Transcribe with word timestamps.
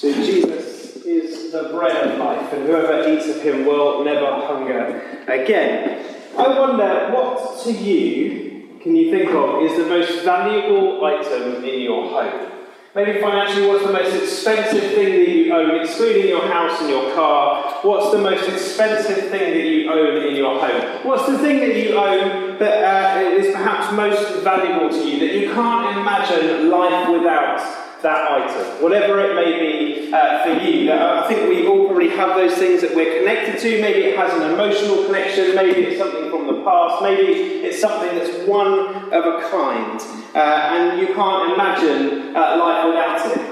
So 0.00 0.10
Jesus 0.14 0.96
is 1.04 1.52
the 1.52 1.64
bread 1.64 1.94
of 2.08 2.18
life, 2.18 2.50
and 2.54 2.66
whoever 2.66 3.06
eats 3.06 3.28
of 3.28 3.42
him 3.42 3.66
will 3.66 4.02
never 4.02 4.46
hunger 4.46 5.24
again. 5.28 6.02
I 6.38 6.58
wonder 6.58 7.10
what 7.12 7.62
to 7.64 7.72
you 7.72 8.78
can 8.80 8.96
you 8.96 9.10
think 9.10 9.30
of 9.32 9.62
is 9.62 9.76
the 9.76 9.84
most 9.84 10.24
valuable 10.24 11.04
item 11.04 11.62
in 11.62 11.80
your 11.82 12.08
home? 12.08 12.50
Maybe 12.94 13.20
financially, 13.20 13.68
what's 13.68 13.84
the 13.84 13.92
most 13.92 14.14
expensive 14.16 14.94
thing 14.94 15.10
that 15.10 15.28
you 15.28 15.52
own, 15.52 15.82
excluding 15.82 16.28
your 16.28 16.48
house 16.48 16.80
and 16.80 16.88
your 16.88 17.14
car? 17.14 17.70
What's 17.82 18.10
the 18.10 18.22
most 18.22 18.48
expensive 18.48 19.28
thing 19.28 19.52
that 19.52 19.66
you 19.66 19.92
own 19.92 20.26
in 20.26 20.34
your 20.34 20.58
home? 20.58 21.06
What's 21.06 21.26
the 21.26 21.36
thing 21.40 21.58
that 21.58 21.76
you 21.76 21.94
own 21.94 22.58
that 22.58 23.18
uh, 23.18 23.36
is 23.36 23.54
perhaps 23.54 23.94
most 23.94 24.42
valuable 24.44 24.88
to 24.88 25.06
you, 25.06 25.20
that 25.20 25.36
you 25.36 25.52
can't 25.52 25.98
imagine 25.98 26.70
life 26.70 27.06
without? 27.10 27.79
That 28.02 28.30
item, 28.30 28.82
whatever 28.82 29.20
it 29.20 29.34
may 29.34 29.58
be 29.58 30.12
uh, 30.12 30.42
for 30.42 30.62
you. 30.62 30.90
Uh, 30.90 31.22
I 31.24 31.28
think 31.28 31.48
we 31.48 31.66
all 31.66 31.86
probably 31.86 32.08
have 32.10 32.36
those 32.36 32.56
things 32.56 32.80
that 32.80 32.94
we're 32.94 33.18
connected 33.18 33.60
to. 33.60 33.80
Maybe 33.80 34.00
it 34.08 34.16
has 34.16 34.32
an 34.32 34.50
emotional 34.52 35.04
connection, 35.04 35.54
maybe 35.54 35.82
it's 35.82 35.98
something 35.98 36.30
from 36.30 36.46
the 36.46 36.64
past, 36.64 37.02
maybe 37.02 37.60
it's 37.66 37.80
something 37.80 38.16
that's 38.16 38.46
one 38.48 39.12
of 39.12 39.24
a 39.24 39.48
kind, 39.50 40.00
uh, 40.34 40.38
and 40.38 41.00
you 41.00 41.14
can't 41.14 41.52
imagine 41.52 42.34
uh, 42.36 42.56
life 42.56 42.86
without 42.86 43.36
it. 43.36 43.50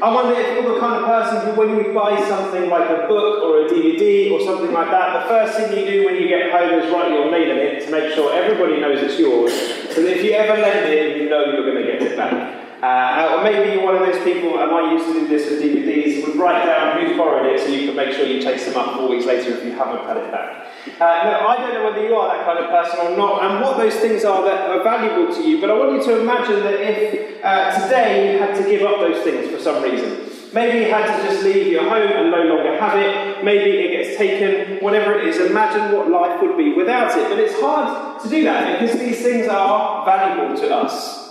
I 0.00 0.14
wonder 0.14 0.38
if 0.38 0.54
you're 0.54 0.74
the 0.74 0.78
kind 0.78 1.02
of 1.02 1.10
person 1.10 1.44
who, 1.44 1.58
when 1.58 1.70
you 1.74 1.92
buy 1.92 2.16
something 2.28 2.70
like 2.70 2.88
a 2.88 3.08
book 3.08 3.42
or 3.42 3.66
a 3.66 3.68
DVD 3.68 4.30
or 4.30 4.40
something 4.46 4.72
like 4.72 4.92
that, 4.92 5.24
the 5.24 5.28
first 5.28 5.58
thing 5.58 5.76
you 5.76 5.90
do 5.90 6.06
when 6.06 6.14
you 6.14 6.28
get 6.28 6.52
home 6.52 6.78
is 6.78 6.88
write 6.92 7.10
your 7.10 7.32
name 7.32 7.50
in 7.50 7.58
it 7.58 7.84
to 7.84 7.90
make 7.90 8.14
sure 8.14 8.32
everybody 8.32 8.80
knows 8.80 9.02
it's 9.02 9.18
yours, 9.18 9.52
so 9.92 10.02
that 10.02 10.18
if 10.18 10.22
you 10.22 10.32
ever 10.34 10.60
lend 10.62 10.86
it, 10.86 11.16
you 11.16 11.28
know 11.28 11.46
you're 11.46 11.66
going 11.66 11.84
to 11.84 11.92
get 11.92 12.00
it 12.00 12.16
back. 12.16 12.47
Uh, 12.82 13.34
or 13.34 13.42
maybe 13.42 13.72
you're 13.72 13.84
one 13.84 13.96
of 13.96 14.06
those 14.06 14.22
people, 14.22 14.60
and 14.60 14.70
I 14.70 14.92
used 14.92 15.06
to 15.06 15.12
do 15.12 15.26
this 15.26 15.50
with 15.50 15.60
DVDs, 15.60 16.24
would 16.26 16.36
write 16.36 16.64
down 16.64 17.00
who's 17.00 17.16
borrowed 17.16 17.46
it 17.46 17.60
so 17.60 17.66
you 17.66 17.88
can 17.88 17.96
make 17.96 18.14
sure 18.14 18.24
you 18.24 18.40
chase 18.40 18.66
them 18.66 18.76
up 18.76 18.94
four 18.94 19.08
weeks 19.08 19.26
later 19.26 19.50
if 19.50 19.64
you 19.64 19.72
haven't 19.72 20.04
had 20.04 20.16
it 20.16 20.30
back. 20.30 20.66
Uh, 21.00 21.30
no, 21.30 21.48
I 21.48 21.56
don't 21.58 21.74
know 21.74 21.84
whether 21.90 22.06
you 22.06 22.14
are 22.14 22.36
that 22.36 22.46
kind 22.46 22.58
of 22.58 22.70
person 22.70 23.04
or 23.04 23.16
not, 23.16 23.42
and 23.42 23.60
what 23.60 23.76
those 23.78 23.96
things 23.96 24.24
are 24.24 24.44
that 24.44 24.70
are 24.70 24.82
valuable 24.84 25.34
to 25.34 25.42
you, 25.42 25.60
but 25.60 25.70
I 25.70 25.74
want 25.74 25.92
you 25.92 26.04
to 26.04 26.20
imagine 26.20 26.60
that 26.60 26.74
if 26.80 27.44
uh, 27.44 27.82
today 27.82 28.32
you 28.32 28.38
had 28.38 28.54
to 28.54 28.62
give 28.70 28.82
up 28.82 29.00
those 29.00 29.24
things 29.24 29.50
for 29.50 29.60
some 29.60 29.82
reason, 29.82 30.28
Maybe 30.52 30.78
you 30.78 30.90
had 30.90 31.14
to 31.14 31.28
just 31.28 31.42
leave 31.42 31.66
your 31.66 31.82
home 31.82 32.10
and 32.10 32.30
no 32.30 32.42
longer 32.42 32.80
have 32.80 32.98
it. 32.98 33.44
Maybe 33.44 33.70
it 33.70 34.02
gets 34.02 34.16
taken, 34.16 34.82
whatever 34.82 35.18
it 35.18 35.26
is. 35.26 35.36
Imagine 35.38 35.94
what 35.94 36.08
life 36.10 36.40
would 36.40 36.56
be 36.56 36.72
without 36.72 37.16
it. 37.18 37.28
But 37.28 37.38
it's 37.38 37.60
hard 37.60 38.22
to 38.22 38.28
do 38.30 38.44
that 38.44 38.80
because 38.80 38.98
these 38.98 39.22
things 39.22 39.46
are 39.46 40.06
valuable 40.06 40.56
to 40.56 40.74
us. 40.74 41.27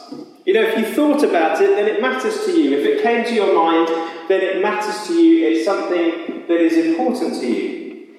You 0.47 0.53
know, 0.53 0.61
if 0.61 0.77
you 0.77 0.85
thought 0.85 1.23
about 1.23 1.59
it, 1.59 1.75
then 1.75 1.89
it 1.89 2.01
matters 2.01 2.45
to 2.45 2.51
you. 2.57 2.79
If 2.79 2.85
it 2.85 3.03
came 3.03 3.25
to 3.25 3.33
your 3.33 3.53
mind, 3.53 3.89
then 4.29 4.39
it 4.39 4.61
matters 4.61 5.05
to 5.07 5.13
you. 5.13 5.45
It's 5.45 5.65
something 5.65 6.47
that 6.47 6.61
is 6.61 6.77
important 6.85 7.33
to 7.41 7.45
you. 7.45 8.15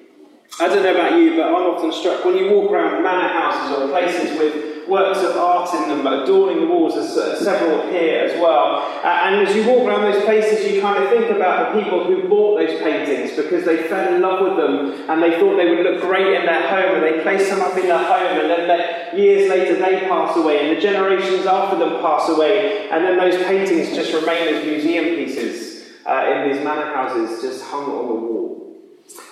I 0.59 0.67
don't 0.67 0.83
know 0.83 0.93
about 0.93 1.17
you, 1.17 1.37
but 1.37 1.47
I'm 1.47 1.55
often 1.55 1.91
struck 1.91 2.23
when 2.23 2.37
you 2.37 2.51
walk 2.51 2.69
around 2.69 3.01
manor 3.01 3.29
houses 3.29 3.79
or 3.79 3.87
places 3.89 4.37
with 4.37 4.87
works 4.87 5.23
of 5.23 5.37
art 5.37 5.73
in 5.73 5.89
them, 5.89 6.05
adorning 6.05 6.61
the 6.61 6.67
walls. 6.67 6.93
There's 6.93 7.17
uh, 7.17 7.43
several 7.43 7.89
here 7.89 8.25
as 8.25 8.39
well. 8.39 8.77
Uh, 9.03 9.07
and 9.07 9.47
as 9.47 9.55
you 9.55 9.65
walk 9.65 9.87
around 9.87 10.11
those 10.11 10.23
places, 10.23 10.71
you 10.71 10.81
kind 10.81 11.03
of 11.03 11.09
think 11.09 11.31
about 11.31 11.73
the 11.73 11.81
people 11.81 12.03
who 12.03 12.29
bought 12.29 12.59
those 12.59 12.79
paintings 12.79 13.35
because 13.35 13.65
they 13.65 13.87
fell 13.87 14.13
in 14.13 14.21
love 14.21 14.45
with 14.45 14.57
them 14.57 15.09
and 15.09 15.23
they 15.23 15.39
thought 15.39 15.57
they 15.57 15.73
would 15.73 15.83
look 15.83 16.01
great 16.01 16.27
in 16.27 16.45
their 16.45 16.67
home 16.69 17.01
and 17.01 17.03
they 17.03 17.23
placed 17.23 17.49
them 17.49 17.61
up 17.61 17.75
in 17.75 17.87
their 17.87 18.03
home 18.03 18.39
and 18.39 18.49
then 18.51 18.67
years 19.17 19.49
later 19.49 19.75
they 19.75 20.01
pass 20.07 20.35
away 20.35 20.67
and 20.67 20.77
the 20.77 20.81
generations 20.81 21.45
after 21.45 21.77
them 21.77 22.01
pass 22.01 22.29
away 22.29 22.89
and 22.89 23.03
then 23.03 23.17
those 23.17 23.35
paintings 23.43 23.95
just 23.95 24.13
remain 24.13 24.53
as 24.53 24.65
museum 24.65 25.15
pieces 25.15 25.89
uh, 26.05 26.31
in 26.33 26.51
these 26.51 26.63
manor 26.63 26.93
houses 26.93 27.41
just 27.41 27.63
hung 27.63 27.85
on 27.85 28.07
the 28.07 28.13
wall. 28.13 28.39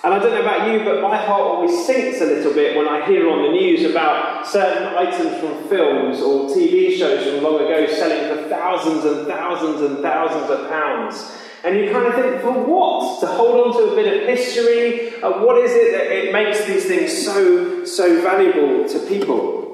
And 0.04 0.14
I 0.14 0.18
don't 0.18 0.32
know 0.32 0.42
about 0.42 0.72
you, 0.72 0.84
but 0.84 1.02
my 1.02 1.16
heart 1.16 1.40
always 1.40 1.86
sinks 1.86 2.20
a 2.20 2.24
little 2.24 2.52
bit 2.52 2.76
when 2.76 2.88
I 2.88 3.06
hear 3.06 3.28
on 3.28 3.42
the 3.42 3.50
news 3.50 3.88
about 3.88 4.46
certain 4.46 4.96
items 4.96 5.40
from 5.40 5.68
films 5.68 6.20
or 6.20 6.48
TV 6.48 6.96
shows 6.96 7.24
from 7.24 7.42
long 7.42 7.56
ago 7.56 7.86
selling 7.86 8.28
for 8.28 8.48
thousands 8.48 9.04
and 9.04 9.26
thousands 9.26 9.80
and 9.82 9.98
thousands 9.98 10.50
of 10.50 10.68
pounds. 10.68 11.36
And 11.64 11.76
you 11.76 11.90
kind 11.90 12.06
of 12.06 12.14
think, 12.14 12.40
for 12.42 12.52
what? 12.52 13.20
To 13.20 13.26
hold 13.26 13.74
on 13.74 13.82
to 13.82 13.92
a 13.92 13.96
bit 13.96 14.22
of 14.22 14.28
history? 14.28 15.20
Uh, 15.20 15.44
what 15.44 15.58
is 15.58 15.72
it 15.72 15.92
that 15.92 16.06
it 16.06 16.32
makes 16.32 16.64
these 16.64 16.84
things 16.86 17.24
so, 17.24 17.84
so 17.84 18.22
valuable 18.22 18.88
to 18.88 18.98
people? 19.06 19.67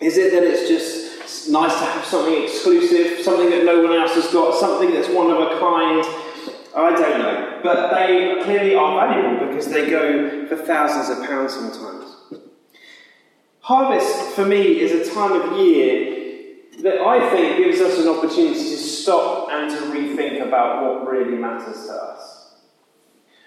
Is 0.00 0.16
it 0.16 0.32
that 0.32 0.42
it's 0.42 0.68
just 0.68 1.50
nice 1.50 1.78
to 1.78 1.84
have 1.84 2.04
something 2.04 2.42
exclusive, 2.42 3.22
something 3.22 3.50
that 3.50 3.64
no 3.64 3.82
one 3.82 3.92
else 3.92 4.14
has 4.14 4.32
got, 4.32 4.58
something 4.58 4.90
that's 4.92 5.08
one 5.08 5.30
of 5.30 5.38
a 5.38 5.58
kind? 5.58 6.04
I 6.74 6.90
don't 6.90 7.18
know. 7.18 7.60
But 7.62 7.94
they 7.94 8.40
clearly 8.42 8.74
are 8.74 9.08
valuable 9.08 9.46
because 9.46 9.68
they 9.68 9.90
go 9.90 10.46
for 10.46 10.56
thousands 10.56 11.10
of 11.10 11.26
pounds 11.26 11.54
sometimes. 11.54 12.16
Harvest, 13.60 14.34
for 14.34 14.46
me, 14.46 14.80
is 14.80 15.06
a 15.06 15.14
time 15.14 15.32
of 15.32 15.58
year 15.58 16.16
that 16.82 17.00
I 17.00 17.30
think 17.30 17.58
gives 17.58 17.80
us 17.80 17.98
an 17.98 18.08
opportunity 18.08 18.54
to 18.54 18.76
stop 18.78 19.50
and 19.50 19.70
to 19.70 19.76
rethink 19.76 20.46
about 20.46 20.82
what 20.82 21.10
really 21.10 21.36
matters 21.36 21.86
to 21.86 21.92
us, 21.92 22.54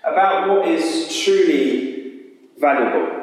about 0.04 0.50
what 0.50 0.68
is 0.68 1.24
truly 1.24 2.26
valuable. 2.60 3.23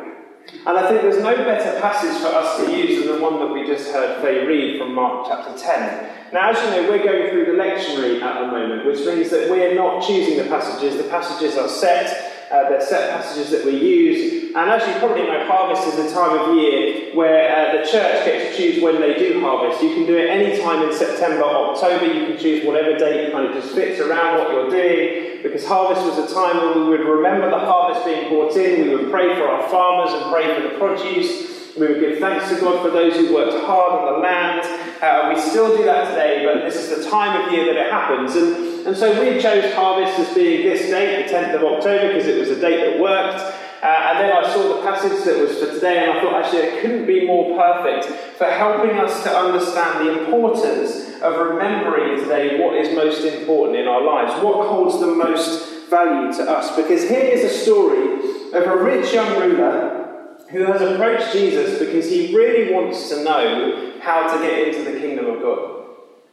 And 0.67 0.77
I 0.77 0.89
think 0.89 1.03
there's 1.03 1.23
no 1.23 1.35
better 1.37 1.81
passage 1.81 2.21
for 2.21 2.29
us 2.29 2.59
to 2.59 2.77
use 2.77 3.05
than 3.05 3.17
the 3.17 3.23
one 3.23 3.39
that 3.39 3.53
we 3.53 3.67
just 3.67 3.91
heard 3.93 4.21
Faye 4.23 4.47
read 4.47 4.79
from 4.79 4.95
Mark 4.95 5.27
chapter 5.29 5.57
10. 5.59 6.33
Now, 6.33 6.51
as 6.51 6.63
you 6.63 6.71
know, 6.71 6.91
we're 6.91 7.05
going 7.05 7.31
through 7.31 7.47
the 7.47 7.63
lectionary 7.63 8.21
at 8.21 8.41
the 8.41 8.47
moment, 8.47 8.87
which 8.87 8.99
means 9.07 9.31
that 9.31 9.51
we're 9.51 9.75
not 9.75 10.07
choosing 10.07 10.37
the 10.37 10.45
passages. 10.45 10.97
The 10.97 11.09
passages 11.09 11.57
are 11.57 11.69
set, 11.69 12.51
uh, 12.51 12.69
they're 12.69 12.81
set 12.81 13.11
passages 13.11 13.51
that 13.51 13.65
we 13.65 13.73
use. 13.73 14.40
And 14.51 14.69
as 14.69 14.83
you 14.89 14.99
probably 14.99 15.23
know, 15.23 15.47
harvest 15.47 15.87
is 15.87 16.11
a 16.11 16.13
time 16.13 16.37
of 16.37 16.57
year 16.57 17.15
where 17.15 17.55
uh, 17.55 17.71
the 17.71 17.89
church 17.89 18.25
gets 18.25 18.51
to 18.51 18.61
choose 18.61 18.83
when 18.83 19.01
they 19.01 19.15
do 19.15 19.41
harvest. 19.41 19.81
You 19.81 19.95
can 19.95 20.07
do 20.07 20.19
it 20.19 20.29
any 20.29 20.61
time 20.61 20.83
in 20.83 20.93
September, 20.93 21.45
October. 21.45 22.07
You 22.07 22.27
can 22.27 22.37
choose 22.37 22.67
whatever 22.67 22.99
date 22.99 23.31
kind 23.31 23.47
of 23.47 23.55
just 23.55 23.73
fits 23.77 24.01
around 24.01 24.39
what 24.39 24.51
you're 24.51 24.71
doing. 24.71 25.43
Because 25.45 25.65
harvest 25.65 26.05
was 26.05 26.19
a 26.31 26.35
time 26.35 26.57
when 26.57 26.81
we 26.81 26.91
would 26.91 27.07
remember 27.07 27.49
the 27.49 27.61
harvest 27.61 28.05
being 28.05 28.29
brought 28.29 28.57
in. 28.57 28.89
We 28.89 28.97
would 28.97 29.11
pray 29.13 29.37
for 29.37 29.47
our 29.47 29.69
farmers 29.71 30.21
and 30.21 30.33
pray 30.33 30.53
for 30.57 30.63
the 30.63 30.79
produce. 30.79 31.77
We 31.79 31.87
would 31.87 32.01
give 32.01 32.19
thanks 32.19 32.49
to 32.49 32.61
God 32.61 32.83
for 32.83 32.91
those 32.91 33.15
who 33.15 33.33
worked 33.33 33.65
hard 33.65 34.03
on 34.03 34.15
the 34.15 34.19
land. 34.19 34.67
Uh, 35.01 35.33
we 35.33 35.41
still 35.41 35.77
do 35.77 35.85
that 35.85 36.11
today, 36.11 36.45
but 36.45 36.65
this 36.69 36.75
is 36.75 37.05
the 37.05 37.09
time 37.09 37.41
of 37.41 37.53
year 37.53 37.67
that 37.67 37.87
it 37.87 37.93
happens. 37.93 38.35
And, 38.35 38.89
and 38.89 38.97
so 38.97 39.13
we 39.23 39.41
chose 39.41 39.73
harvest 39.75 40.19
as 40.19 40.35
being 40.35 40.69
this 40.69 40.91
date, 40.91 41.29
the 41.29 41.33
10th 41.33 41.55
of 41.55 41.63
October, 41.63 42.09
because 42.09 42.27
it 42.27 42.37
was 42.37 42.51
a 42.51 42.61
date 42.61 42.81
that 42.91 43.01
worked. 43.01 43.60
Uh, 43.83 43.87
and 43.87 44.19
then 44.21 44.37
I 44.37 44.53
saw 44.53 44.77
the 44.77 44.83
passage 44.83 45.25
that 45.25 45.41
was 45.41 45.59
for 45.59 45.73
today, 45.73 46.05
and 46.05 46.13
I 46.13 46.21
thought 46.21 46.45
actually 46.45 46.61
it 46.63 46.83
couldn't 46.83 47.07
be 47.07 47.27
more 47.27 47.57
perfect 47.57 48.13
for 48.37 48.45
helping 48.45 48.99
us 48.99 49.23
to 49.23 49.31
understand 49.31 50.07
the 50.07 50.25
importance 50.25 51.21
of 51.23 51.49
remembering 51.49 52.21
today 52.21 52.61
what 52.61 52.77
is 52.77 52.95
most 52.95 53.25
important 53.25 53.79
in 53.79 53.89
our 53.89 54.03
lives, 54.03 54.43
what 54.43 54.67
holds 54.67 55.01
the 55.01 55.07
most 55.07 55.89
value 55.89 56.31
to 56.33 56.51
us. 56.51 56.77
Because 56.77 57.09
here 57.09 57.21
is 57.21 57.45
a 57.45 57.49
story 57.49 58.53
of 58.53 58.65
a 58.67 58.77
rich 58.83 59.15
young 59.15 59.41
ruler 59.41 60.37
who 60.51 60.65
has 60.65 60.83
approached 60.83 61.33
Jesus 61.33 61.79
because 61.79 62.11
he 62.11 62.35
really 62.35 62.75
wants 62.75 63.09
to 63.09 63.25
know 63.25 63.93
how 64.01 64.31
to 64.31 64.43
get 64.43 64.69
into 64.69 64.91
the 64.91 64.99
kingdom 64.99 65.27
of 65.27 65.41
God. 65.41 65.80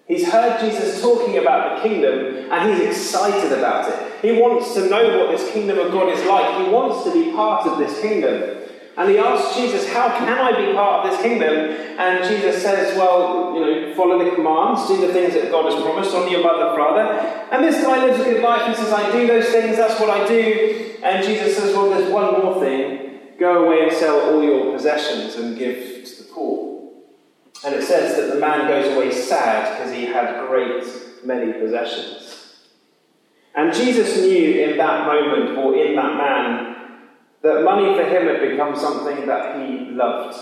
He's 0.07 0.29
heard 0.29 0.59
Jesus 0.62 1.01
talking 1.01 1.38
about 1.38 1.78
the 1.78 1.90
kingdom 1.90 2.50
and 2.50 2.69
he's 2.72 2.88
excited 2.88 3.51
about 3.51 3.91
it. 3.91 4.22
He 4.22 4.40
wants 4.40 4.73
to 4.75 4.90
know 4.90 5.19
what 5.19 5.38
this 5.38 5.51
kingdom 5.51 5.78
of 5.79 5.91
God 5.91 6.09
is 6.09 6.25
like. 6.25 6.66
He 6.66 6.72
wants 6.72 7.03
to 7.03 7.12
be 7.12 7.31
part 7.34 7.68
of 7.68 7.78
this 7.78 8.00
kingdom. 8.00 8.57
And 8.97 9.12
he 9.12 9.17
asks 9.19 9.56
Jesus, 9.56 9.88
How 9.94 10.09
can 10.17 10.28
I 10.28 10.66
be 10.66 10.73
part 10.73 11.06
of 11.06 11.12
this 11.12 11.22
kingdom? 11.22 11.53
And 12.00 12.23
Jesus 12.28 12.63
says, 12.63 12.97
Well, 12.97 13.53
you 13.53 13.59
know, 13.59 13.96
follow 13.96 14.23
the 14.23 14.31
commands, 14.31 14.88
do 14.88 15.06
the 15.06 15.13
things 15.13 15.35
that 15.35 15.51
God 15.51 15.72
has 15.72 15.79
promised, 15.84 16.16
on 16.16 16.31
your 16.31 16.41
mother, 16.41 16.75
father. 16.75 17.03
And 17.51 17.63
this 17.63 17.84
guy 17.84 18.03
lives 18.03 18.19
a 18.19 18.23
good 18.23 18.41
life. 18.41 18.67
He 18.67 18.81
says, 18.81 18.91
I 18.91 19.12
do 19.12 19.28
those 19.28 19.49
things, 19.49 19.78
that's 19.78 19.99
what 19.99 20.09
I 20.09 20.28
do. 20.28 20.96
And 21.03 21.23
Jesus 21.23 21.58
says, 21.58 21.76
Well, 21.76 21.91
there's 21.91 22.11
one 22.11 22.41
more 22.41 22.59
thing. 22.59 23.20
Go 23.37 23.66
away 23.66 23.84
and 23.84 23.91
sell 23.96 24.20
all 24.31 24.41
your 24.41 24.73
possessions 24.73 25.35
and 25.35 25.55
give 25.55 26.03
to 26.05 26.23
the 26.23 26.29
poor. 26.34 26.66
And 27.65 27.75
it 27.75 27.83
says 27.83 28.15
that 28.15 28.33
the 28.33 28.39
man 28.39 28.67
goes 28.67 28.95
away 28.95 29.11
sad 29.11 29.77
because 29.77 29.93
he 29.93 30.05
had 30.05 30.47
great 30.47 30.83
many 31.23 31.53
possessions. 31.53 32.55
And 33.55 33.73
Jesus 33.73 34.17
knew 34.17 34.61
in 34.61 34.77
that 34.77 35.05
moment, 35.07 35.57
or 35.57 35.75
in 35.75 35.95
that 35.95 36.15
man, 36.15 36.75
that 37.41 37.63
money 37.63 37.95
for 37.95 38.03
him 38.03 38.27
had 38.27 38.51
become 38.51 38.75
something 38.75 39.25
that 39.25 39.57
he 39.57 39.89
loved 39.91 40.37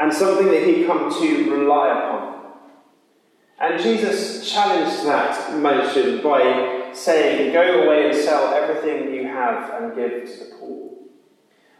and 0.00 0.12
something 0.12 0.46
that 0.46 0.66
he'd 0.66 0.86
come 0.86 1.12
to 1.12 1.50
rely 1.50 1.90
upon. 1.90 2.30
And 3.60 3.82
Jesus 3.82 4.50
challenged 4.50 5.04
that 5.04 5.54
motion 5.58 6.22
by 6.22 6.90
saying, 6.94 7.52
Go 7.52 7.82
away 7.82 8.08
and 8.08 8.16
sell 8.16 8.54
everything 8.54 9.12
you 9.14 9.24
have 9.24 9.82
and 9.82 9.94
give 9.94 10.24
to 10.24 10.44
the 10.44 10.56
poor. 10.58 10.79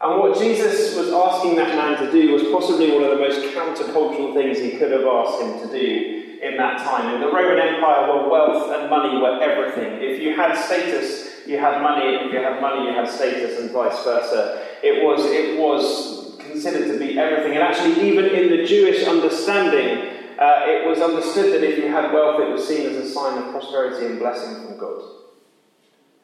And 0.03 0.19
what 0.19 0.37
Jesus 0.37 0.95
was 0.95 1.09
asking 1.13 1.57
that 1.57 1.75
man 1.75 2.03
to 2.03 2.11
do 2.11 2.33
was 2.33 2.43
possibly 2.51 2.91
one 2.91 3.03
of 3.03 3.11
the 3.11 3.17
most 3.17 3.53
countercultural 3.53 4.33
things 4.33 4.57
he 4.57 4.71
could 4.71 4.91
have 4.91 5.05
asked 5.05 5.41
him 5.41 5.59
to 5.59 5.79
do. 5.79 6.21
in 6.41 6.57
that 6.57 6.79
time. 6.79 7.13
In 7.13 7.21
the 7.21 7.27
Roman 7.27 7.59
Empire, 7.59 8.11
where 8.11 8.27
wealth 8.27 8.71
and 8.71 8.89
money 8.89 9.15
were 9.21 9.39
everything. 9.41 10.01
If 10.01 10.19
you 10.19 10.35
had 10.35 10.57
status, 10.57 11.29
you 11.45 11.59
had 11.59 11.81
money. 11.81 12.15
If 12.15 12.33
you 12.33 12.39
had 12.39 12.59
money, 12.59 12.87
you 12.89 12.93
had 12.93 13.07
status, 13.07 13.59
and 13.59 13.69
vice 13.69 14.03
versa. 14.03 14.65
It 14.81 15.05
was, 15.05 15.23
it 15.25 15.59
was 15.59 16.35
considered 16.39 16.91
to 16.91 16.97
be 16.97 17.19
everything. 17.19 17.53
And 17.53 17.61
actually, 17.61 18.09
even 18.09 18.25
in 18.25 18.49
the 18.49 18.65
Jewish 18.65 19.05
understanding, 19.05 20.17
uh, 20.39 20.63
it 20.65 20.87
was 20.87 20.99
understood 20.99 21.53
that 21.53 21.63
if 21.63 21.77
you 21.77 21.91
had 21.91 22.11
wealth, 22.11 22.41
it 22.41 22.51
was 22.51 22.67
seen 22.67 22.89
as 22.89 22.95
a 22.95 23.07
sign 23.07 23.37
of 23.37 23.51
prosperity 23.51 24.07
and 24.07 24.17
blessing 24.17 24.65
from 24.65 24.79
God. 24.79 25.03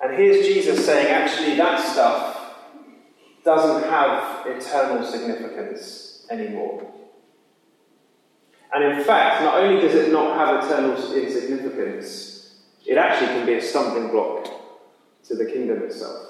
And 0.02 0.16
here's 0.16 0.46
Jesus 0.46 0.84
saying, 0.84 1.08
actually, 1.08 1.56
that 1.58 1.80
stuff 1.80 2.27
doesn't 3.48 3.90
have 3.90 4.46
eternal 4.46 5.10
significance 5.10 6.28
anymore. 6.30 6.86
And 8.74 8.84
in 8.84 9.06
fact, 9.06 9.42
not 9.42 9.64
only 9.64 9.80
does 9.80 9.96
it 9.96 10.12
not 10.12 10.36
have 10.36 10.66
eternal 10.66 10.98
significance, 10.98 12.56
it 12.86 12.98
actually 12.98 13.28
can 13.28 13.46
be 13.46 13.54
a 13.54 13.62
stumbling 13.62 14.10
block 14.10 14.50
to 15.30 15.36
the 15.36 15.46
kingdom 15.46 15.82
itself. 15.84 16.28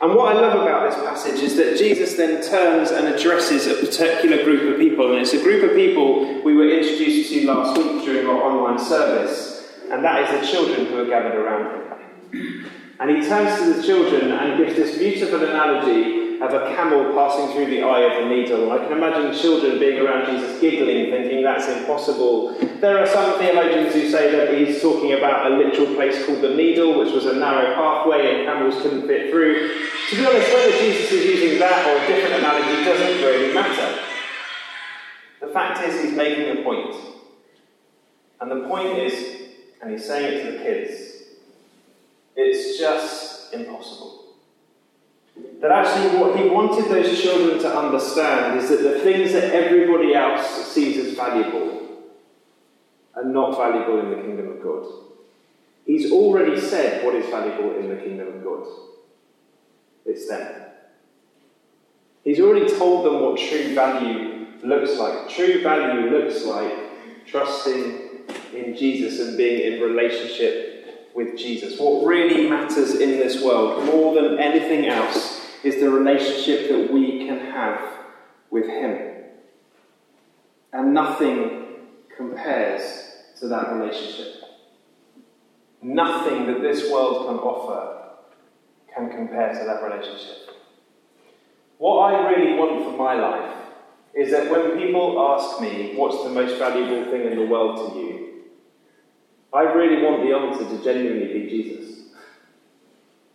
And 0.00 0.14
what 0.14 0.36
I 0.36 0.40
love 0.40 0.62
about 0.62 0.88
this 0.88 1.00
passage 1.00 1.42
is 1.42 1.56
that 1.56 1.76
Jesus 1.76 2.14
then 2.14 2.40
turns 2.40 2.92
and 2.92 3.08
addresses 3.08 3.66
a 3.66 3.74
particular 3.74 4.44
group 4.44 4.72
of 4.72 4.78
people, 4.78 5.10
and 5.10 5.20
it's 5.20 5.32
a 5.32 5.42
group 5.42 5.68
of 5.68 5.76
people 5.76 6.40
we 6.42 6.54
were 6.54 6.68
introduced 6.68 7.32
to 7.32 7.46
last 7.48 7.76
week 7.76 8.04
during 8.04 8.28
our 8.28 8.40
online 8.40 8.78
service, 8.78 9.68
and 9.90 10.04
that 10.04 10.22
is 10.22 10.40
the 10.40 10.52
children 10.52 10.86
who 10.86 11.00
are 11.00 11.06
gathered 11.06 11.34
around 11.34 11.90
him. 12.32 12.70
And 13.00 13.10
he 13.10 13.26
turns 13.26 13.58
to 13.58 13.72
the 13.72 13.82
children 13.82 14.30
and 14.30 14.58
gives 14.58 14.76
this 14.76 14.98
beautiful 14.98 15.42
analogy 15.42 16.38
of 16.40 16.52
a 16.52 16.74
camel 16.74 17.14
passing 17.14 17.52
through 17.52 17.66
the 17.66 17.82
eye 17.82 18.00
of 18.00 18.22
the 18.22 18.28
needle. 18.34 18.70
I 18.70 18.78
can 18.78 18.92
imagine 18.92 19.38
children 19.38 19.78
being 19.78 20.00
around 20.00 20.26
Jesus 20.26 20.60
giggling, 20.60 21.10
thinking 21.10 21.42
that's 21.42 21.66
impossible. 21.68 22.58
There 22.80 22.98
are 22.98 23.06
some 23.06 23.38
theologians 23.38 23.94
who 23.94 24.08
say 24.10 24.30
that 24.32 24.54
he's 24.56 24.82
talking 24.82 25.14
about 25.14 25.50
a 25.50 25.56
literal 25.56 25.94
place 25.94 26.24
called 26.26 26.42
the 26.42 26.54
needle, 26.54 26.98
which 26.98 27.12
was 27.12 27.24
a 27.26 27.34
narrow 27.34 27.74
pathway 27.74 28.36
and 28.36 28.44
camels 28.44 28.80
couldn't 28.82 29.06
fit 29.06 29.30
through. 29.30 29.68
To 30.10 30.16
be 30.16 30.26
honest, 30.26 30.52
whether 30.52 30.70
Jesus 30.78 31.12
is 31.12 31.24
using 31.24 31.58
that 31.58 31.86
or 31.86 32.02
a 32.02 32.06
different 32.06 32.36
analogy 32.36 32.84
doesn't 32.84 33.22
really 33.22 33.54
matter. 33.54 34.02
The 35.40 35.48
fact 35.48 35.86
is, 35.86 36.02
he's 36.02 36.12
making 36.12 36.58
a 36.58 36.62
point. 36.62 36.94
And 38.40 38.50
the 38.50 38.68
point 38.68 38.98
is, 38.98 39.48
and 39.82 39.90
he's 39.90 40.06
saying 40.06 40.34
it 40.34 40.44
to 40.44 40.52
the 40.52 40.58
kids, 40.64 41.09
it's 42.40 42.78
just 42.78 43.52
impossible. 43.52 44.36
That 45.60 45.70
actually, 45.70 46.18
what 46.18 46.38
he 46.38 46.48
wanted 46.48 46.86
those 46.86 47.20
children 47.20 47.58
to 47.60 47.78
understand 47.78 48.58
is 48.58 48.68
that 48.70 48.82
the 48.82 49.00
things 49.00 49.32
that 49.32 49.52
everybody 49.54 50.14
else 50.14 50.66
sees 50.66 50.96
as 50.98 51.14
valuable 51.14 51.88
are 53.14 53.24
not 53.24 53.56
valuable 53.56 54.00
in 54.00 54.10
the 54.10 54.16
kingdom 54.16 54.48
of 54.48 54.62
God. 54.62 54.86
He's 55.86 56.12
already 56.12 56.60
said 56.60 57.04
what 57.04 57.14
is 57.14 57.26
valuable 57.26 57.76
in 57.76 57.88
the 57.88 57.96
kingdom 57.96 58.28
of 58.28 58.44
God 58.44 58.66
it's 60.10 60.28
them. 60.28 60.66
He's 62.24 62.40
already 62.40 62.68
told 62.68 63.06
them 63.06 63.20
what 63.22 63.38
true 63.38 63.74
value 63.74 64.46
looks 64.62 64.98
like. 64.98 65.28
True 65.28 65.62
value 65.62 66.10
looks 66.10 66.44
like 66.44 67.26
trusting 67.26 68.24
in 68.54 68.76
Jesus 68.76 69.20
and 69.20 69.36
being 69.36 69.74
in 69.74 69.80
relationship 69.80 70.69
with 71.14 71.36
Jesus. 71.36 71.78
What 71.78 72.06
really 72.06 72.48
matters 72.48 72.94
in 72.96 73.10
this 73.10 73.42
world, 73.42 73.84
more 73.84 74.14
than 74.14 74.38
anything 74.38 74.86
else, 74.86 75.46
is 75.62 75.80
the 75.80 75.90
relationship 75.90 76.70
that 76.70 76.92
we 76.92 77.26
can 77.26 77.38
have 77.38 77.80
with 78.50 78.66
Him. 78.66 79.24
And 80.72 80.94
nothing 80.94 81.66
compares 82.16 83.12
to 83.40 83.48
that 83.48 83.72
relationship. 83.72 84.42
Nothing 85.82 86.46
that 86.46 86.60
this 86.60 86.90
world 86.90 87.26
can 87.26 87.36
offer 87.38 88.00
can 88.94 89.10
compare 89.10 89.52
to 89.52 89.64
that 89.64 89.82
relationship. 89.82 90.50
What 91.78 92.12
I 92.12 92.30
really 92.30 92.58
want 92.58 92.84
for 92.84 92.96
my 92.96 93.14
life 93.14 93.56
is 94.14 94.30
that 94.32 94.50
when 94.50 94.78
people 94.78 95.18
ask 95.32 95.60
me 95.60 95.94
what's 95.96 96.22
the 96.24 96.30
most 96.30 96.58
valuable 96.58 97.10
thing 97.10 97.22
in 97.30 97.38
the 97.38 97.46
world 97.46 97.92
to 97.92 97.98
you, 97.98 98.29
I 99.52 99.62
really 99.62 100.02
want 100.02 100.22
the 100.22 100.34
answer 100.34 100.64
to 100.64 100.84
genuinely 100.84 101.32
be 101.32 101.48
Jesus. 101.50 101.96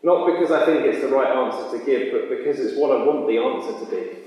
Not 0.02 0.26
because 0.28 0.52
I 0.52 0.66
think 0.66 0.86
it's 0.86 1.02
the 1.02 1.10
right 1.10 1.36
answer 1.36 1.78
to 1.78 1.86
give, 1.86 2.12
but 2.12 2.30
because 2.30 2.60
it's 2.60 2.78
what 2.78 2.92
I 2.92 3.04
want 3.04 3.28
the 3.28 3.38
answer 3.38 3.86
to 3.86 3.92
be. 3.92 4.20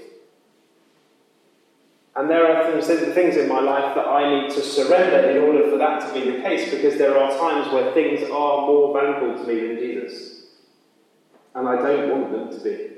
And 2.16 2.28
there 2.28 2.46
are 2.46 2.82
things 2.82 3.36
in 3.36 3.48
my 3.48 3.60
life 3.60 3.94
that 3.94 4.06
I 4.06 4.28
need 4.28 4.50
to 4.50 4.60
surrender 4.60 5.30
in 5.30 5.38
order 5.44 5.70
for 5.70 5.78
that 5.78 6.00
to 6.00 6.12
be 6.12 6.32
the 6.32 6.42
case, 6.42 6.74
because 6.74 6.98
there 6.98 7.16
are 7.16 7.30
times 7.38 7.72
where 7.72 7.92
things 7.92 8.24
are 8.24 8.66
more 8.66 8.92
valuable 8.92 9.38
to 9.38 9.48
me 9.48 9.68
than 9.68 9.76
Jesus. 9.78 10.46
And 11.54 11.68
I 11.68 11.76
don't 11.76 12.10
want 12.10 12.32
them 12.32 12.58
to 12.58 12.64
be. 12.64 12.90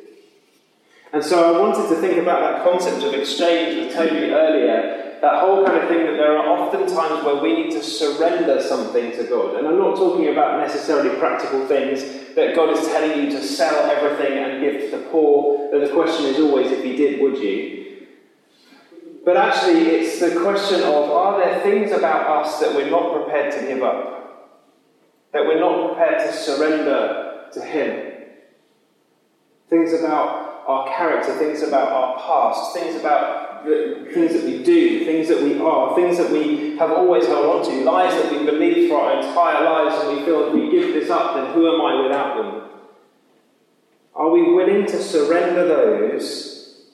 And 1.12 1.22
so 1.22 1.54
I 1.54 1.60
wanted 1.60 1.88
to 1.94 2.00
think 2.00 2.16
about 2.16 2.40
that 2.40 2.64
concept 2.64 3.04
of 3.04 3.12
exchange 3.12 3.84
with 3.84 3.94
Toby 3.94 4.30
earlier 4.30 4.99
that 5.20 5.40
whole 5.40 5.66
kind 5.66 5.82
of 5.82 5.88
thing 5.88 6.06
that 6.06 6.16
there 6.16 6.36
are 6.38 6.46
often 6.46 6.86
times 6.86 7.24
where 7.24 7.36
we 7.36 7.54
need 7.54 7.70
to 7.72 7.82
surrender 7.82 8.60
something 8.62 9.12
to 9.12 9.24
God. 9.24 9.56
And 9.56 9.66
I'm 9.66 9.78
not 9.78 9.96
talking 9.96 10.28
about 10.28 10.60
necessarily 10.60 11.18
practical 11.18 11.66
things 11.66 12.34
that 12.34 12.56
God 12.56 12.76
is 12.76 12.86
telling 12.86 13.24
you 13.24 13.30
to 13.30 13.42
sell 13.42 13.90
everything 13.90 14.38
and 14.38 14.62
give 14.62 14.90
to 14.90 14.96
the 14.96 15.02
poor. 15.10 15.70
That 15.70 15.86
the 15.86 15.92
question 15.92 16.26
is 16.26 16.38
always, 16.38 16.70
if 16.70 16.82
He 16.82 16.96
did, 16.96 17.20
would 17.20 17.36
you? 17.38 18.06
But 19.24 19.36
actually, 19.36 19.80
it's 19.80 20.18
the 20.20 20.40
question 20.40 20.80
of 20.80 21.10
are 21.10 21.38
there 21.38 21.60
things 21.60 21.92
about 21.92 22.44
us 22.44 22.58
that 22.60 22.74
we're 22.74 22.90
not 22.90 23.12
prepared 23.12 23.52
to 23.52 23.60
give 23.66 23.82
up? 23.82 24.58
That 25.32 25.44
we're 25.44 25.60
not 25.60 25.88
prepared 25.88 26.20
to 26.20 26.32
surrender 26.32 27.48
to 27.52 27.60
Him? 27.60 28.12
Things 29.68 29.92
about 29.92 30.64
our 30.66 30.88
character, 30.88 31.36
things 31.38 31.62
about 31.62 31.92
our 31.92 32.18
past, 32.18 32.74
things 32.74 32.96
about 32.96 33.49
things 33.64 34.32
that 34.32 34.44
we 34.44 34.62
do, 34.62 35.04
things 35.04 35.28
that 35.28 35.42
we 35.42 35.58
are, 35.58 35.94
things 35.94 36.18
that 36.18 36.30
we 36.30 36.76
have 36.76 36.90
always 36.90 37.26
held 37.26 37.46
on 37.46 37.70
to, 37.70 37.84
lies 37.84 38.12
that 38.14 38.32
we 38.32 38.44
believe 38.44 38.88
for 38.88 39.00
our 39.00 39.16
entire 39.18 39.64
lives, 39.64 40.04
and 40.04 40.16
we 40.16 40.24
feel 40.24 40.46
if 40.46 40.54
we 40.54 40.70
give 40.70 40.94
this 40.94 41.10
up, 41.10 41.34
then 41.34 41.52
who 41.52 41.72
am 41.72 41.80
I 41.80 42.02
without 42.02 42.36
them? 42.36 42.70
Are 44.14 44.30
we 44.30 44.52
willing 44.52 44.86
to 44.86 45.02
surrender 45.02 45.66
those 45.66 46.84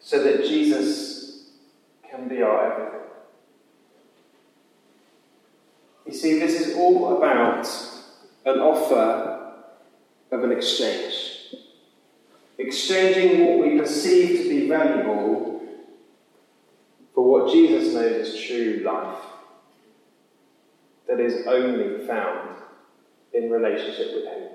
so 0.00 0.22
that 0.22 0.46
Jesus 0.46 1.48
can 2.08 2.28
be 2.28 2.42
our 2.42 2.72
everything? 2.72 3.00
You 6.06 6.14
see, 6.14 6.38
this 6.38 6.60
is 6.60 6.74
all 6.74 7.18
about 7.18 7.68
an 8.46 8.60
offer 8.60 9.52
of 10.30 10.44
an 10.44 10.52
exchange. 10.52 11.54
Exchanging 12.56 13.46
what 13.46 13.58
we 13.58 13.78
perceive 13.78 14.42
to 14.42 14.48
be 14.48 14.68
valuable 14.68 15.47
what 17.28 17.52
Jesus 17.52 17.92
knows 17.92 18.28
is 18.28 18.40
true 18.40 18.82
life, 18.84 19.22
that 21.06 21.20
is 21.20 21.46
only 21.46 22.06
found 22.06 22.56
in 23.34 23.50
relationship 23.50 24.14
with 24.14 24.24
Him. 24.24 24.48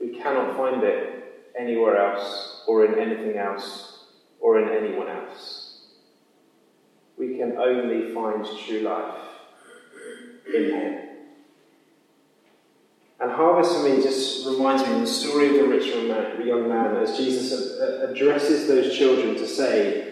We 0.00 0.10
cannot 0.18 0.56
find 0.56 0.82
it 0.84 1.50
anywhere 1.58 1.96
else, 1.96 2.62
or 2.68 2.84
in 2.84 2.98
anything 2.98 3.36
else, 3.38 4.04
or 4.40 4.60
in 4.60 4.68
anyone 4.68 5.08
else. 5.08 5.78
We 7.16 7.36
can 7.36 7.56
only 7.58 8.14
find 8.14 8.46
true 8.64 8.80
life 8.80 9.20
in 10.54 10.64
Him. 10.70 11.08
And 13.20 13.32
harvest 13.32 13.74
for 13.74 13.82
me 13.82 14.00
just 14.00 14.46
reminds 14.46 14.86
me 14.86 14.94
of 14.94 15.00
the 15.00 15.06
story 15.08 15.48
of 15.48 15.54
the 15.54 15.64
rich 15.64 15.86
young 15.86 16.68
man 16.68 16.96
as 16.96 17.16
Jesus 17.16 17.80
addresses 17.80 18.68
those 18.68 18.96
children 18.96 19.34
to 19.34 19.46
say, 19.46 20.07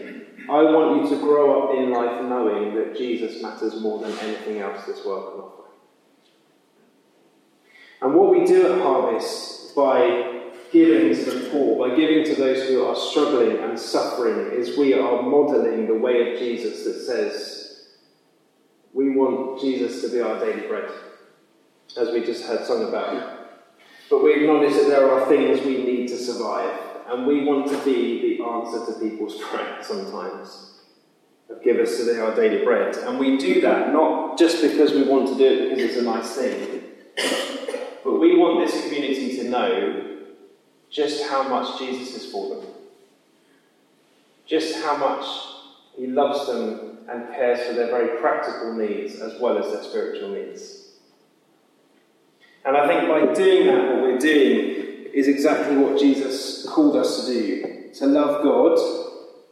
I 0.49 0.63
want 0.63 1.03
you 1.03 1.11
to 1.11 1.23
grow 1.23 1.63
up 1.63 1.77
in 1.77 1.91
life 1.91 2.23
knowing 2.23 2.75
that 2.77 2.97
Jesus 2.97 3.43
matters 3.43 3.81
more 3.81 4.01
than 4.01 4.17
anything 4.19 4.61
else 4.61 4.85
this 4.87 5.05
world 5.05 5.33
can 5.33 5.41
offer. 5.41 5.63
And 8.03 8.15
what 8.15 8.31
we 8.31 8.45
do 8.45 8.73
at 8.73 8.81
Harvest 8.81 9.75
by 9.75 10.43
giving 10.71 11.15
to 11.15 11.31
the 11.31 11.51
poor, 11.51 11.89
by 11.89 11.97
giving 11.97 12.25
to 12.25 12.35
those 12.35 12.69
who 12.69 12.85
are 12.85 12.95
struggling 12.95 13.59
and 13.59 13.79
suffering, 13.79 14.53
is 14.61 14.79
we 14.79 14.95
are 14.95 15.23
modeling 15.23 15.87
the 15.87 15.95
way 15.95 16.33
of 16.33 16.39
Jesus 16.39 16.85
that 16.85 17.01
says 17.01 17.89
we 18.93 19.11
want 19.11 19.61
Jesus 19.61 20.01
to 20.03 20.09
be 20.09 20.21
our 20.21 20.39
daily 20.39 20.67
bread, 20.69 20.91
as 21.99 22.11
we 22.11 22.25
just 22.25 22.45
heard 22.45 22.65
sung 22.65 22.89
about. 22.89 23.49
But 24.09 24.23
we 24.23 24.35
acknowledge 24.35 24.75
that 24.75 24.89
there 24.89 25.11
are 25.11 25.29
things 25.29 25.61
we 25.67 25.83
need 25.83 26.09
to 26.09 26.17
survive 26.17 26.96
and 27.09 27.27
we 27.27 27.45
want 27.45 27.69
to 27.69 27.85
be 27.85 28.39
the 28.39 28.45
answer 28.45 28.93
to 28.93 28.99
people's 28.99 29.37
prayer 29.41 29.79
sometimes. 29.83 30.73
Of 31.49 31.63
give 31.63 31.79
us 31.79 31.97
today 31.97 32.19
our 32.19 32.35
daily 32.35 32.65
bread. 32.65 32.97
And 32.97 33.21
we 33.21 33.39
do 33.39 33.61
that 33.61 33.93
not 33.93 34.37
just 34.37 34.61
because 34.61 34.93
we 34.93 35.05
want 35.05 35.29
to 35.29 35.37
do 35.37 35.45
it 35.45 35.71
because 35.71 35.91
it's 35.91 35.99
a 35.99 36.03
nice 36.03 36.35
thing, 36.35 36.83
but 38.03 38.19
we 38.19 38.37
want 38.37 38.67
this 38.67 38.83
community 38.83 39.37
to 39.37 39.49
know 39.49 40.17
just 40.91 41.29
how 41.29 41.49
much 41.49 41.79
Jesus 41.79 42.17
is 42.17 42.33
for 42.33 42.57
them. 42.57 42.67
Just 44.45 44.83
how 44.83 44.97
much 44.97 45.25
he 45.97 46.07
loves 46.09 46.47
them 46.49 46.99
and 47.09 47.29
cares 47.29 47.67
for 47.67 47.75
their 47.75 47.89
very 47.89 48.21
practical 48.21 48.75
needs 48.75 49.21
as 49.21 49.41
well 49.41 49.59
as 49.59 49.73
their 49.73 49.83
spiritual 49.83 50.31
needs. 50.31 50.87
And 52.65 52.77
I 52.77 52.89
think 52.89 53.09
by 53.09 53.33
doing 53.33 53.69
that, 53.69 53.95
what 53.95 54.03
we're 54.03 54.19
doing 54.19 55.11
is 55.15 55.29
exactly 55.29 55.77
what 55.77 55.99
Jesus 55.99 56.56
called 56.77 56.95
us 56.95 57.25
to 57.25 57.33
do 57.33 57.91
to 57.95 58.07
love 58.07 58.43
God 58.43 58.79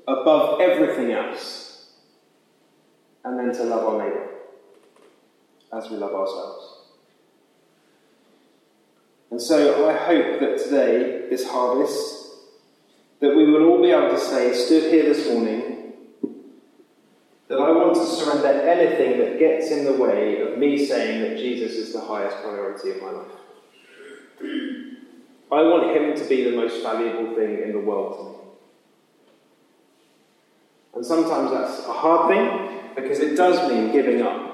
above 0.07 0.61
everything 0.61 1.12
else, 1.12 1.87
and 3.25 3.38
then 3.38 3.54
to 3.57 3.64
love 3.64 3.87
our 3.88 4.04
neighbour 4.04 4.28
as 5.73 5.88
we 5.88 5.97
love 5.97 6.12
ourselves. 6.12 6.83
And 9.31 9.40
so 9.40 9.88
I 9.88 9.97
hope 9.97 10.40
that 10.40 10.59
today, 10.59 11.26
this 11.31 11.49
harvest, 11.49 12.26
that 13.21 13.35
we 13.35 13.50
will 13.50 13.64
all 13.71 13.81
be 13.81 13.90
able 13.90 14.11
to 14.11 14.21
say, 14.21 14.52
stood 14.52 14.93
here 14.93 15.04
this 15.04 15.26
morning, 15.26 15.95
that 17.49 17.59
I 17.59 17.71
want 17.71 17.95
to 17.95 18.04
surrender 18.04 18.49
anything 18.69 19.19
that 19.21 19.38
gets 19.38 19.71
in 19.71 19.87
the 19.87 19.95
way 19.95 20.43
of 20.43 20.59
me 20.59 20.85
saying 20.85 21.23
that 21.23 21.38
Jesus 21.38 21.73
is 21.73 21.95
the 21.95 22.02
highest 22.02 22.37
priority 22.43 22.90
of 22.90 23.00
my 23.00 23.11
life. 23.11 24.74
I 25.54 25.62
want 25.62 25.96
him 25.96 26.16
to 26.16 26.28
be 26.28 26.42
the 26.42 26.56
most 26.56 26.82
valuable 26.82 27.37
thing 27.37 27.62
in 27.62 27.70
the 27.70 27.78
world 27.78 28.16
to 28.16 28.25
me. 28.25 28.44
And 30.94 31.06
sometimes 31.06 31.52
that's 31.52 31.87
a 31.87 31.92
hard 31.92 32.28
thing 32.28 32.80
because 32.96 33.20
it 33.20 33.37
does 33.37 33.70
mean 33.70 33.92
giving 33.92 34.20
up. 34.20 34.52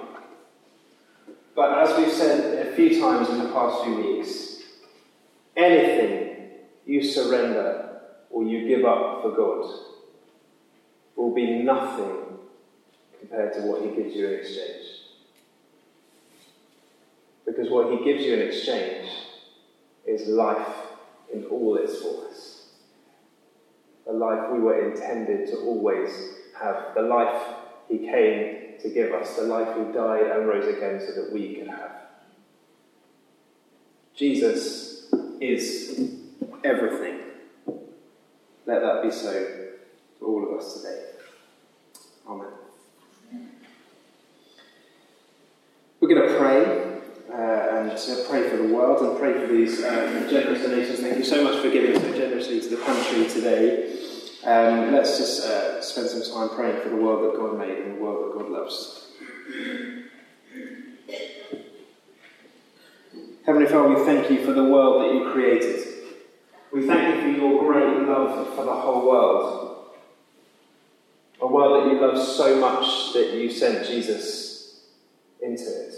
But 1.54 1.88
as 1.88 1.96
we've 1.96 2.12
said 2.12 2.66
a 2.66 2.72
few 2.76 3.00
times 3.00 3.30
in 3.30 3.38
the 3.38 3.50
past 3.50 3.82
few 3.82 3.96
weeks, 3.96 4.62
anything 5.56 6.50
you 6.84 7.02
surrender 7.02 8.00
or 8.28 8.44
you 8.44 8.68
give 8.68 8.84
up 8.84 9.22
for 9.22 9.30
God 9.30 9.70
will 11.16 11.34
be 11.34 11.62
nothing 11.62 12.38
compared 13.18 13.54
to 13.54 13.60
what 13.62 13.80
He 13.80 13.88
gives 13.96 14.14
you 14.14 14.28
in 14.28 14.40
exchange. 14.40 14.84
Because 17.46 17.70
what 17.70 17.90
He 17.90 18.04
gives 18.04 18.22
you 18.22 18.34
in 18.34 18.48
exchange 18.48 19.08
is 20.06 20.28
life 20.28 20.88
in 21.32 21.44
all 21.44 21.76
its 21.76 22.00
fullness 22.00 22.60
the 24.10 24.12
life 24.12 24.50
we 24.52 24.58
were 24.58 24.90
intended 24.90 25.46
to 25.48 25.56
always 25.58 26.10
have, 26.58 26.94
the 26.94 27.02
life 27.02 27.42
He 27.88 27.98
came 27.98 28.78
to 28.80 28.90
give 28.90 29.12
us, 29.12 29.36
the 29.36 29.42
life 29.42 29.68
He 29.76 29.92
died 29.92 30.26
and 30.26 30.48
rose 30.48 30.66
again 30.66 31.00
so 31.00 31.12
that 31.20 31.32
we 31.32 31.54
could 31.54 31.68
have. 31.68 31.92
Jesus 34.14 35.12
is 35.40 36.24
everything. 36.64 37.20
Let 38.66 38.82
that 38.82 39.02
be 39.02 39.10
so 39.10 39.68
for 40.18 40.26
all 40.26 40.52
of 40.52 40.60
us 40.60 40.74
today. 40.74 41.04
Amen. 42.28 42.48
We're 46.00 46.08
going 46.08 46.28
to 46.28 46.36
pray 46.36 47.00
uh, 48.08 48.24
pray 48.28 48.48
for 48.48 48.56
the 48.56 48.64
world 48.64 49.02
and 49.06 49.18
pray 49.18 49.34
for 49.34 49.46
these 49.52 49.82
uh, 49.82 50.26
generous 50.30 50.62
donations. 50.62 51.00
Thank 51.00 51.18
you 51.18 51.24
so 51.24 51.44
much 51.44 51.62
for 51.62 51.70
giving 51.70 52.00
so 52.00 52.16
generously 52.16 52.60
to 52.60 52.68
the 52.68 52.76
country 52.78 53.28
today. 53.28 53.96
Um, 54.44 54.92
let's 54.92 55.18
just 55.18 55.44
uh, 55.44 55.82
spend 55.82 56.08
some 56.08 56.22
time 56.22 56.56
praying 56.56 56.80
for 56.82 56.88
the 56.88 56.96
world 56.96 57.24
that 57.24 57.38
God 57.38 57.58
made 57.58 57.76
and 57.78 57.96
the 57.96 58.00
world 58.02 58.32
that 58.32 58.38
God 58.38 58.50
loves. 58.50 59.08
Heavenly 63.44 63.68
Father, 63.68 63.94
we 63.94 64.04
thank 64.04 64.30
you 64.30 64.44
for 64.44 64.52
the 64.52 64.64
world 64.64 65.02
that 65.02 65.14
you 65.14 65.32
created. 65.32 65.86
We 66.72 66.86
thank 66.86 67.16
you 67.16 67.22
for 67.22 67.38
your 67.38 67.64
great 67.64 68.06
love 68.06 68.54
for 68.54 68.64
the 68.64 68.72
whole 68.72 69.08
world. 69.08 69.88
A 71.40 71.46
world 71.46 71.84
that 71.84 71.92
you 71.92 72.00
love 72.00 72.24
so 72.24 72.60
much 72.60 73.12
that 73.14 73.34
you 73.34 73.50
sent 73.50 73.86
Jesus 73.86 74.84
into 75.42 75.64
it. 75.64 75.89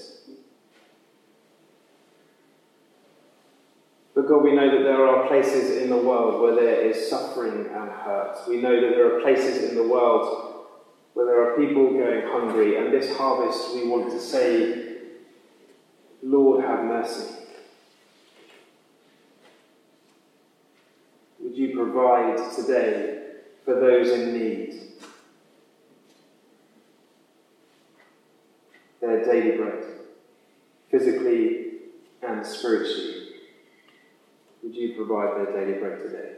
But 4.23 4.29
God, 4.29 4.45
we 4.45 4.55
know 4.55 4.71
that 4.71 4.85
there 4.85 5.05
are 5.05 5.27
places 5.27 5.79
in 5.79 5.91
the 5.91 5.97
world 5.97 6.43
where 6.43 6.55
there 6.55 6.81
is 6.81 7.11
suffering 7.11 7.67
and 7.75 7.91
hurt. 7.91 8.37
We 8.49 8.61
know 8.61 8.81
that 8.81 8.91
there 8.91 9.17
are 9.17 9.21
places 9.21 9.69
in 9.69 9.75
the 9.75 9.83
world 9.83 10.67
where 11.15 11.27
there 11.27 11.43
are 11.43 11.57
people 11.57 11.91
going 11.91 12.23
hungry. 12.29 12.77
And 12.77 12.93
this 12.93 13.17
harvest, 13.17 13.75
we 13.75 13.89
want 13.89 14.13
to 14.13 14.21
say, 14.21 14.99
Lord, 16.23 16.65
have 16.65 16.85
mercy. 16.85 17.35
Would 21.41 21.57
you 21.57 21.75
provide 21.75 22.55
today 22.55 23.25
for 23.65 23.75
those 23.75 24.09
in 24.09 24.39
need 24.39 24.83
their 29.01 29.25
daily 29.25 29.57
bread, 29.57 29.85
physically 30.93 31.73
and 32.23 32.47
spiritually? 32.47 33.22
Would 34.63 34.75
you 34.75 34.95
provide 34.95 35.37
their 35.37 35.53
daily 35.53 35.79
bread 35.79 35.99
today? 35.99 36.33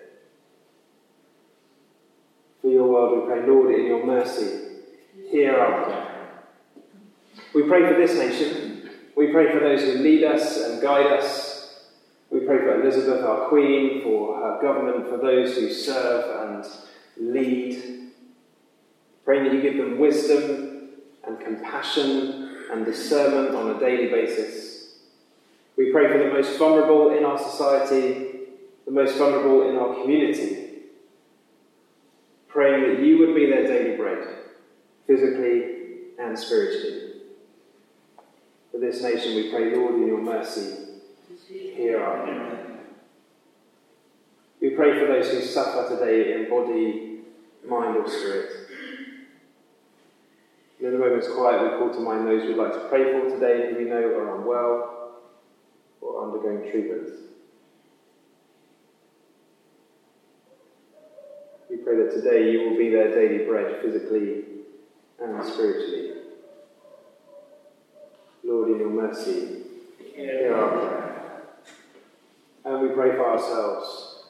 For 2.62 2.68
your 2.68 2.88
world, 2.88 3.20
we 3.20 3.26
pray, 3.26 3.46
Lord, 3.46 3.74
in 3.74 3.86
your 3.86 4.06
mercy, 4.06 4.80
hear 5.30 5.54
our 5.56 5.84
prayer. 5.84 6.14
We 7.54 7.64
pray 7.64 7.86
for 7.86 7.94
this 7.94 8.16
nation. 8.16 8.88
We 9.16 9.28
pray 9.28 9.52
for 9.52 9.60
those 9.60 9.82
who 9.82 9.98
lead 9.98 10.24
us 10.24 10.56
and 10.62 10.80
guide 10.80 11.06
us. 11.06 11.82
We 12.30 12.40
pray 12.40 12.58
for 12.58 12.80
Elizabeth, 12.80 13.22
our 13.22 13.48
Queen, 13.48 14.02
for 14.02 14.36
her 14.36 14.58
government, 14.60 15.08
for 15.08 15.18
those 15.18 15.54
who 15.56 15.70
serve 15.70 16.50
and 16.50 16.66
lead. 17.16 18.10
Praying 19.24 19.44
that 19.44 19.52
you 19.54 19.60
give 19.60 19.76
them 19.76 19.98
wisdom 19.98 20.88
and 21.26 21.38
compassion 21.38 22.58
and 22.72 22.84
discernment 22.84 23.54
on 23.54 23.76
a 23.76 23.78
daily 23.78 24.08
basis. 24.08 24.73
We 25.76 25.90
pray 25.90 26.10
for 26.10 26.18
the 26.18 26.32
most 26.32 26.56
vulnerable 26.56 27.16
in 27.16 27.24
our 27.24 27.38
society, 27.38 28.30
the 28.84 28.92
most 28.92 29.16
vulnerable 29.18 29.68
in 29.68 29.76
our 29.76 29.94
community, 29.94 30.68
praying 32.48 32.94
that 32.94 33.04
you 33.04 33.18
would 33.18 33.34
be 33.34 33.46
their 33.46 33.66
daily 33.66 33.96
bread, 33.96 34.24
physically 35.06 35.74
and 36.18 36.38
spiritually. 36.38 37.12
For 38.70 38.78
this 38.78 39.02
nation, 39.02 39.34
we 39.34 39.50
pray, 39.50 39.74
Lord, 39.74 39.94
in 39.96 40.06
your 40.06 40.20
mercy, 40.20 40.76
hear 41.48 42.00
our 42.00 42.22
prayer. 42.22 42.78
We 44.60 44.70
pray 44.70 44.98
for 44.98 45.06
those 45.06 45.30
who 45.30 45.40
suffer 45.40 45.96
today 45.96 46.34
in 46.34 46.48
body, 46.48 47.18
mind, 47.68 47.96
or 47.96 48.08
spirit. 48.08 48.50
In 50.80 50.92
the 50.92 50.98
moments 50.98 51.28
quiet, 51.28 51.62
we 51.62 51.78
call 51.78 51.92
to 51.92 52.00
mind 52.00 52.26
those 52.26 52.46
we'd 52.46 52.56
like 52.56 52.72
to 52.72 52.88
pray 52.88 53.12
for 53.12 53.28
today 53.28 53.70
who 53.72 53.78
we 53.78 53.84
know 53.84 53.96
are 53.96 54.38
unwell 54.38 54.93
undergoing 56.24 56.70
treatments. 56.70 57.12
We 61.70 61.76
pray 61.78 61.96
that 61.96 62.12
today 62.12 62.52
you 62.52 62.68
will 62.68 62.78
be 62.78 62.90
their 62.90 63.10
daily 63.14 63.44
bread, 63.44 63.82
physically 63.82 64.44
and 65.20 65.44
spiritually. 65.44 66.12
Lord, 68.44 68.70
in 68.70 68.78
your 68.78 68.90
mercy, 68.90 69.62
hear 70.14 70.54
our 70.54 70.68
prayer. 70.68 71.42
And 72.64 72.82
we 72.82 72.88
pray 72.94 73.16
for 73.16 73.30
ourselves, 73.30 74.24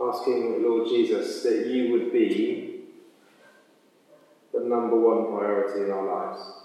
asking, 0.00 0.62
Lord 0.62 0.88
Jesus, 0.88 1.42
that 1.42 1.66
you 1.66 1.92
would 1.92 2.12
be 2.12 2.84
the 4.52 4.60
number 4.60 4.96
one 4.96 5.26
priority 5.26 5.84
in 5.84 5.90
our 5.90 6.06
lives 6.06 6.60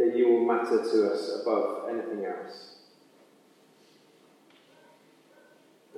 that 0.00 0.16
you 0.16 0.28
will 0.28 0.46
matter 0.46 0.82
to 0.82 1.12
us 1.12 1.42
above 1.42 1.90
anything 1.90 2.24
else. 2.24 2.76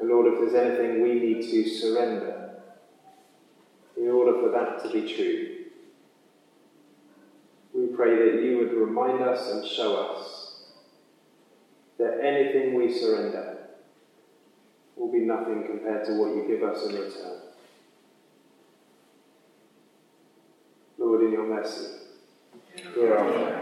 And 0.00 0.08
Lord, 0.08 0.26
if 0.26 0.40
there's 0.40 0.66
anything 0.66 1.02
we 1.02 1.14
need 1.14 1.42
to 1.42 1.68
surrender 1.68 2.50
in 3.96 4.08
order 4.08 4.40
for 4.40 4.48
that 4.50 4.82
to 4.82 4.90
be 4.90 5.14
true, 5.14 5.66
we 7.72 7.94
pray 7.94 8.16
that 8.16 8.42
you 8.42 8.58
would 8.58 8.72
remind 8.72 9.22
us 9.22 9.48
and 9.48 9.64
show 9.64 9.96
us 9.96 10.62
that 11.98 12.18
anything 12.24 12.74
we 12.74 12.92
surrender 12.92 13.58
will 14.96 15.12
be 15.12 15.20
nothing 15.20 15.64
compared 15.64 16.04
to 16.06 16.14
what 16.14 16.34
you 16.34 16.44
give 16.48 16.68
us 16.68 16.84
in 16.86 16.96
return. 16.96 17.38
Lord, 20.98 21.22
in 21.22 21.32
your 21.32 21.46
mercy, 21.46 21.86
hear 22.94 23.14
our 23.16 23.30
prayer. 23.30 23.61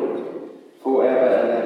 whoever 0.91 1.63